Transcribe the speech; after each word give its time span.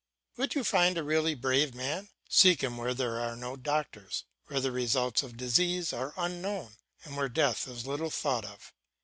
Would 0.35 0.55
you 0.55 0.63
find 0.63 0.97
a 0.97 1.03
really 1.03 1.35
brave 1.35 1.75
man? 1.75 2.09
Seek 2.27 2.63
him 2.63 2.75
where 2.77 2.95
there 2.95 3.19
are 3.19 3.35
no 3.35 3.55
doctors, 3.55 4.23
where 4.47 4.59
the 4.59 4.71
results 4.71 5.21
of 5.21 5.37
disease 5.37 5.93
are 5.93 6.15
unknown, 6.17 6.77
and 7.03 7.15
where 7.15 7.29
death 7.29 7.67
is 7.67 7.85
little 7.85 8.09
thought 8.09 8.45
of. 8.45 8.73